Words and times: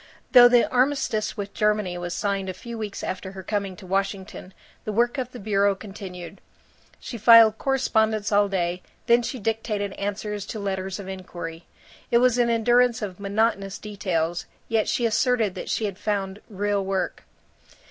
Though 0.31 0.47
the 0.47 0.67
armistice 0.67 1.37
with 1.37 1.53
Germany 1.53 1.95
was 1.95 2.15
signed 2.15 2.49
a 2.49 2.55
few 2.55 2.75
weeks 2.75 3.03
after 3.03 3.33
her 3.33 3.43
coming 3.43 3.75
to 3.75 3.85
Washington, 3.85 4.51
the 4.83 4.91
work 4.91 5.19
of 5.19 5.31
the 5.31 5.37
bureau 5.39 5.75
continued. 5.75 6.41
She 6.99 7.19
filed 7.19 7.59
correspondence 7.59 8.31
all 8.31 8.49
day; 8.49 8.81
then 9.05 9.21
she 9.21 9.37
dictated 9.37 9.93
answers 9.93 10.47
to 10.47 10.59
letters 10.59 10.99
of 10.99 11.07
inquiry. 11.07 11.67
It 12.09 12.17
was 12.17 12.39
an 12.39 12.49
endurance 12.49 13.03
of 13.03 13.19
monotonous 13.19 13.77
details, 13.77 14.47
yet 14.67 14.87
she 14.89 15.05
asserted 15.05 15.53
that 15.53 15.69
she 15.69 15.85
had 15.85 15.99
found 15.99 16.41
"real 16.49 16.83
work." 16.83 17.21